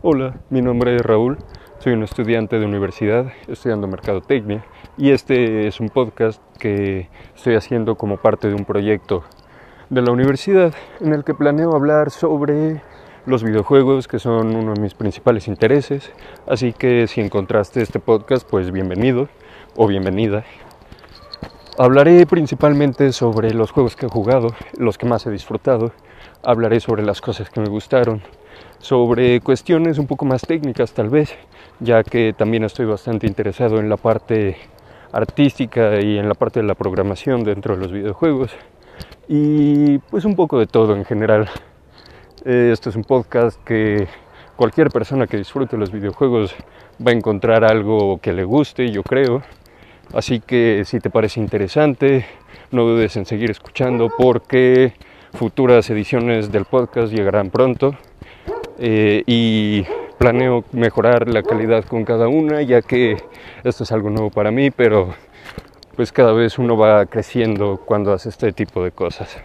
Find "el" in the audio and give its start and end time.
11.14-11.24